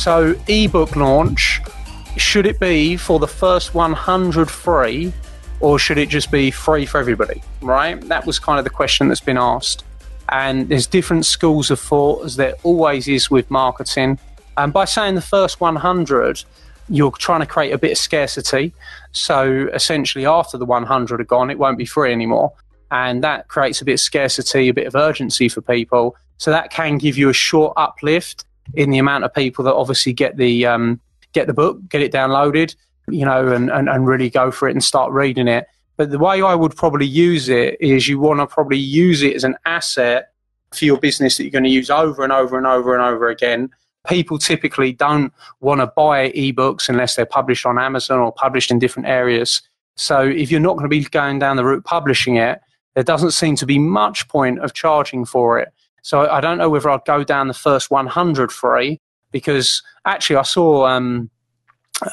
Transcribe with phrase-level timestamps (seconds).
[0.00, 1.60] So, ebook launch,
[2.16, 5.12] should it be for the first 100 free
[5.60, 7.42] or should it just be free for everybody?
[7.60, 8.00] Right?
[8.08, 9.84] That was kind of the question that's been asked.
[10.30, 14.18] And there's different schools of thought, as there always is with marketing.
[14.56, 16.44] And by saying the first 100,
[16.88, 18.72] you're trying to create a bit of scarcity.
[19.12, 22.54] So essentially, after the 100 are gone, it won't be free anymore.
[22.90, 26.16] And that creates a bit of scarcity, a bit of urgency for people.
[26.38, 30.12] So that can give you a short uplift in the amount of people that obviously
[30.12, 31.00] get the um,
[31.32, 32.74] get the book, get it downloaded,
[33.08, 35.66] you know, and, and, and really go for it and start reading it.
[35.96, 39.34] But the way I would probably use it is you want to probably use it
[39.34, 40.32] as an asset
[40.72, 43.28] for your business that you're going to use over and over and over and over
[43.28, 43.70] again.
[44.06, 48.78] People typically don't want to buy ebooks unless they're published on Amazon or published in
[48.78, 49.60] different areas.
[49.96, 52.60] So if you're not going to be going down the route publishing it,
[52.94, 55.68] there doesn't seem to be much point of charging for it.
[56.02, 59.00] So I don't know whether I'd go down the first 100 free
[59.32, 61.30] because actually I saw um,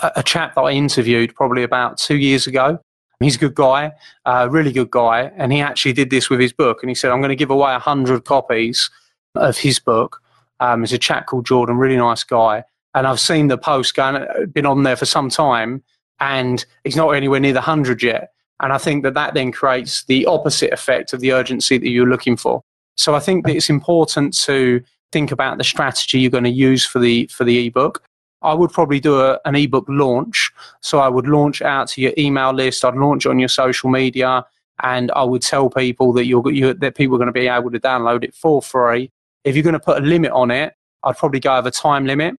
[0.01, 2.79] a, a, chap that I interviewed probably about two years ago.
[3.19, 3.93] He's a good guy,
[4.25, 6.83] a uh, really good guy, and he actually did this with his book.
[6.83, 8.91] And he said, "I'm going to give away 100 copies
[9.33, 10.21] of his book."
[10.59, 14.45] Um, a chap called Jordan, really nice guy, and I've seen the post going, uh,
[14.51, 15.83] been on there for some time,
[16.19, 18.33] and he's not anywhere near the 100 yet.
[18.59, 22.07] And I think that that then creates the opposite effect of the urgency that you're
[22.07, 22.63] looking for.
[22.97, 26.85] So I think that it's important to think about the strategy you're going to use
[26.85, 28.03] for the for the ebook.
[28.41, 30.51] I would probably do a, an ebook launch.
[30.81, 32.85] So I would launch out to your email list.
[32.85, 34.45] I'd launch on your social media,
[34.83, 37.71] and I would tell people that you're, you that people are going to be able
[37.71, 39.09] to download it for free.
[39.43, 42.35] If you're going to put a limit on it, I'd probably go over time limit,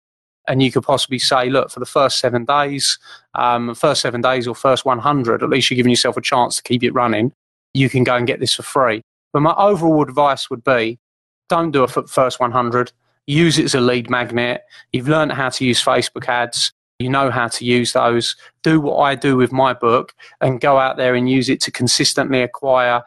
[0.47, 2.99] and you could possibly say, look, for the first seven days,
[3.35, 6.63] um, first seven days or first 100, at least you're giving yourself a chance to
[6.63, 7.33] keep it running.
[7.75, 9.03] You can go and get this for free.
[9.33, 10.99] But my overall advice would be
[11.49, 12.93] don't do a first 100.
[13.27, 14.63] Use it as a lead magnet.
[14.93, 16.73] You've learned how to use Facebook ads.
[16.99, 18.37] You know how to use those.
[18.63, 21.71] Do what I do with my book and go out there and use it to
[21.71, 23.03] consistently acquire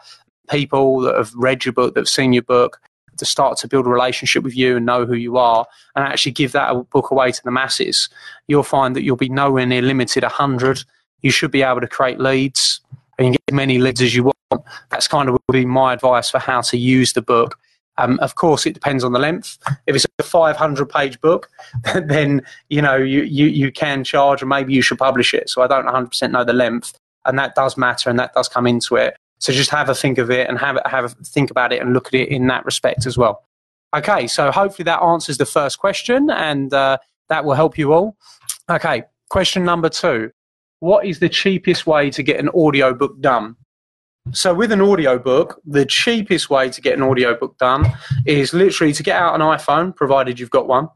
[0.50, 2.80] people that have read your book, that have seen your book,
[3.18, 5.66] to start to build a relationship with you and know who you are
[5.96, 8.10] and actually give that book away to the masses.
[8.48, 10.84] You'll find that you'll be nowhere near limited 100.
[11.22, 12.80] You should be able to create leads
[13.18, 14.66] and you can get as many leads as you want.
[14.90, 17.58] That's kind of would be my advice for how to use the book.
[17.98, 19.58] Um, of course, it depends on the length.
[19.86, 21.50] If it's a 500 page book,
[22.04, 25.50] then you know you, you, you can charge, and maybe you should publish it.
[25.50, 28.66] So I don't 100% know the length, and that does matter, and that does come
[28.66, 29.16] into it.
[29.40, 31.94] So just have a think of it and have have a think about it and
[31.94, 33.44] look at it in that respect as well.
[33.96, 36.98] Okay, so hopefully that answers the first question, and uh,
[37.28, 38.16] that will help you all.
[38.70, 40.32] Okay, question number two:
[40.82, 43.56] What is the cheapest way to get an audio book done?
[44.32, 47.86] So with an audiobook, the cheapest way to get an audiobook done
[48.26, 50.90] is literally to get out an iPhone, provided you've got one.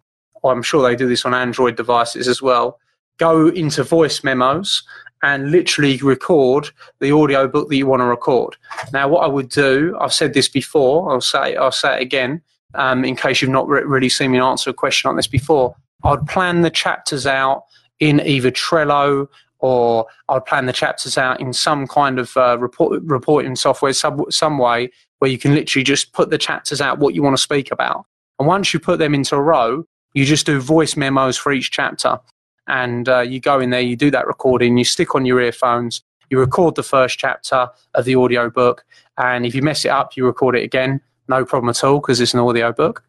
[0.44, 2.80] I'm sure they do this on Android devices as well.
[3.20, 4.82] Go into voice memos
[5.22, 8.56] and literally record the audiobook that you want to record.
[8.92, 12.42] Now, what I would do, I've said this before, I'll say, I'll say it again,
[12.74, 15.76] um, in case you've not re- really seen me answer a question on this before.
[16.04, 17.66] I'd plan the chapters out
[18.00, 19.28] in either Trello
[19.66, 24.24] or I'll plan the chapters out in some kind of uh, report, reporting software, some,
[24.30, 27.42] some way where you can literally just put the chapters out what you want to
[27.42, 28.06] speak about.
[28.38, 29.84] And once you put them into a row,
[30.14, 32.20] you just do voice memos for each chapter.
[32.68, 36.04] And uh, you go in there, you do that recording, you stick on your earphones,
[36.30, 38.86] you record the first chapter of the audio book.
[39.18, 41.02] And if you mess it up, you record it again.
[41.28, 43.04] No problem at all because it's an audio book.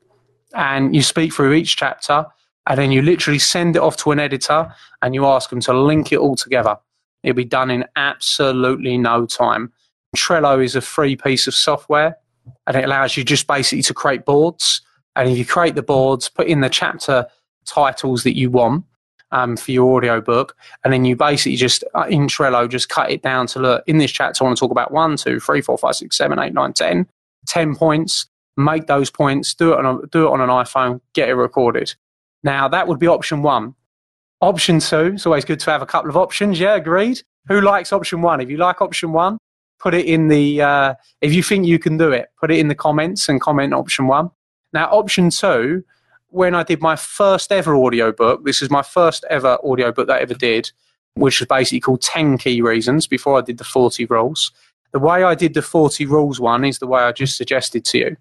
[0.55, 2.25] And you speak through each chapter
[2.67, 4.73] and then you literally send it off to an editor
[5.03, 6.77] and you ask them to link it all together.
[7.23, 9.73] It'll be done in absolutely no time.
[10.17, 12.17] Trello is a free piece of software
[12.67, 14.83] and it allows you just basically to create boards.
[15.15, 17.27] And if you create the boards, put in the chapter
[17.65, 18.85] titles that you want,
[19.33, 20.57] um, for your audiobook.
[20.85, 23.99] And then you basically just, uh, in Trello, just cut it down to look, in
[23.99, 26.55] this chapter, I want to talk about one, two, three, four, five, six, seven, eight,
[26.55, 27.07] nine, ten,
[27.47, 28.27] ten points.
[28.57, 31.95] Make those points, do it on a, do it on an iPhone, get it recorded.
[32.47, 33.75] Now that would be option one.
[34.41, 36.61] Option two, it's always good to have a couple of options.
[36.61, 37.21] Yeah, agreed.
[37.49, 38.41] Who likes option one?
[38.41, 39.39] If you like option one,
[39.81, 42.69] put it in the, uh, if you think you can do it, put it in
[42.69, 44.31] the comments and comment option one.
[44.73, 45.83] Now, option two,
[46.29, 50.21] when I did my first ever audiobook, this is my first ever audiobook that I
[50.21, 50.71] ever did,
[51.15, 54.53] which was basically called 10 Key Reasons before I did the 40 Rules.
[54.93, 57.99] The way I did the 40 Rules one is the way I just suggested to
[57.99, 58.17] you.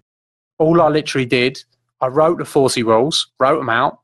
[0.58, 1.62] All I literally did,
[2.00, 4.00] I wrote the 40 rules, wrote them out,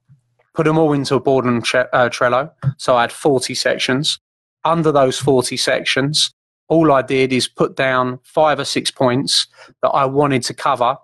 [0.54, 2.50] put them all into a board and tre- uh, Trello.
[2.76, 4.19] So I had 40 sections.
[4.64, 6.32] Under those 40 sections,
[6.69, 9.46] all I did is put down five or six points
[9.82, 10.96] that I wanted to cover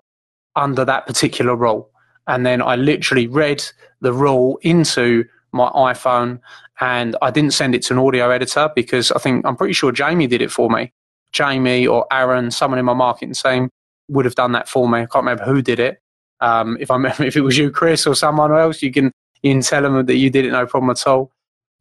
[0.55, 1.89] under that particular rule.
[2.27, 3.63] And then I literally read
[4.01, 6.39] the rule into my iPhone
[6.79, 9.91] and I didn't send it to an audio editor because I think I'm pretty sure
[9.91, 10.93] Jamie did it for me.
[11.31, 13.69] Jamie or Aaron, someone in my marketing team
[14.09, 14.99] would have done that for me.
[14.99, 16.01] I can't remember who did it.
[16.39, 19.53] Um, if I remember, if it was you, Chris, or someone else, you can you
[19.53, 21.31] can tell them that you did it no problem at all.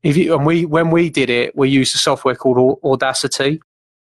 [0.03, 3.61] If you and we when we did it, we used a software called Audacity,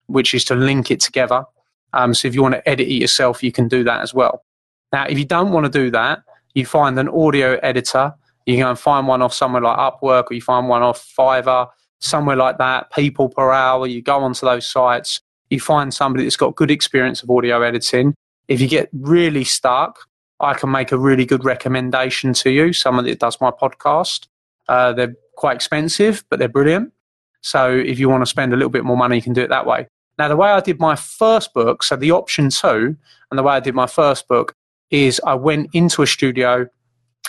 [0.06, 1.44] which is to link it together.
[1.92, 4.44] Um, so if you want to edit it yourself, you can do that as well.
[4.92, 6.20] Now, if you don't want to do that,
[6.54, 8.14] you find an audio editor.
[8.46, 11.68] You go and find one off somewhere like Upwork, or you find one off Fiverr,
[12.00, 12.92] somewhere like that.
[12.92, 13.86] People per hour.
[13.86, 15.20] You go onto those sites.
[15.50, 18.14] You find somebody that's got good experience of audio editing.
[18.48, 19.98] If you get really stuck,
[20.40, 22.72] I can make a really good recommendation to you.
[22.72, 24.26] Someone that does my podcast.
[24.68, 26.92] Uh, they're quite expensive, but they're brilliant.
[27.40, 29.48] So if you want to spend a little bit more money, you can do it
[29.50, 29.86] that way.
[30.18, 32.96] Now, the way I did my first book, so the option two,
[33.30, 34.54] and the way I did my first book
[34.90, 36.68] is I went into a studio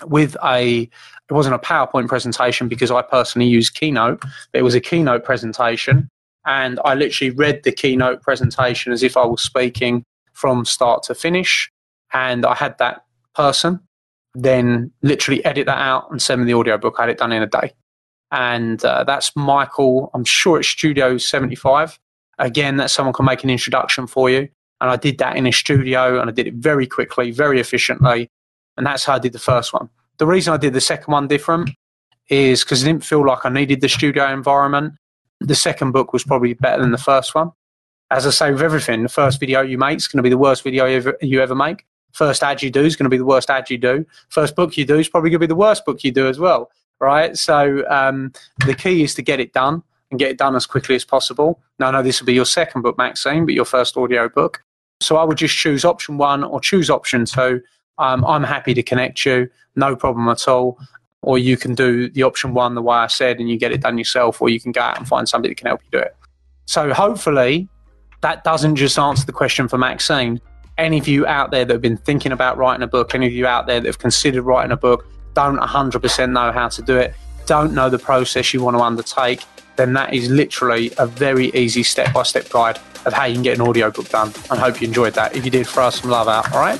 [0.06, 0.90] with a,
[1.30, 5.24] it wasn't a PowerPoint presentation because I personally use Keynote, but it was a Keynote
[5.24, 6.10] presentation.
[6.46, 10.04] And I literally read the Keynote presentation as if I was speaking
[10.34, 11.70] from start to finish.
[12.14, 13.06] And I had that
[13.36, 13.82] person
[14.38, 16.96] then literally edit that out and send me the audiobook.
[16.98, 17.74] I had it done in a day.
[18.32, 22.00] And uh, that's Michael, I'm sure it's Studio 75.
[22.38, 24.48] Again, that someone can make an introduction for you.
[24.80, 28.30] And I did that in a studio and I did it very quickly, very efficiently.
[28.76, 29.90] And that's how I did the first one.
[30.20, 31.72] The reason I did the second one different
[32.30, 34.94] is because I didn't feel like I needed the studio environment.
[35.40, 37.52] The second book was probably better than the first one.
[38.12, 40.38] As I say with everything, the first video you make is going to be the
[40.38, 41.86] worst video you ever, you ever make.
[42.18, 44.04] First ad you do is going to be the worst ad you do.
[44.30, 46.40] First book you do is probably going to be the worst book you do as
[46.40, 47.38] well, right?
[47.38, 48.34] So um,
[48.66, 51.62] the key is to get it done and get it done as quickly as possible.
[51.78, 54.64] Now, I know this will be your second book, Maxine, but your first audio book.
[55.00, 57.62] So I would just choose option one or choose option two.
[58.00, 60.80] Um, I'm happy to connect you, no problem at all.
[61.22, 63.82] Or you can do the option one the way I said and you get it
[63.82, 66.04] done yourself, or you can go out and find somebody that can help you do
[66.04, 66.16] it.
[66.66, 67.70] So hopefully
[68.22, 70.42] that doesn't just answer the question for Maxine.
[70.78, 73.34] Any of you out there that have been thinking about writing a book, any of
[73.34, 76.98] you out there that have considered writing a book, don't 100% know how to do
[76.98, 77.16] it,
[77.46, 79.44] don't know the process you want to undertake,
[79.76, 83.44] then that is literally a very easy step by step guide of how you can
[83.44, 84.34] get an audiobook done.
[84.52, 85.36] I hope you enjoyed that.
[85.36, 86.80] If you did, throw us some love out, all right?